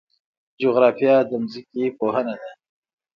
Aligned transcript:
جغرافیه 0.61 1.15
د 1.29 1.31
ځمکې 1.51 1.85
پوهنه 1.97 2.35
ده 2.41 2.51